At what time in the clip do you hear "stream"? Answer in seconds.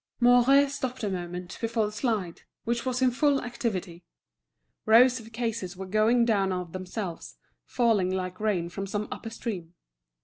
9.29-9.75